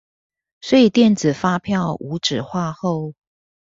[0.61, 3.13] 所以電子發票無紙化後